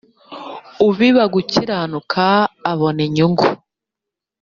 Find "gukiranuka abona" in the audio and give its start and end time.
1.33-2.99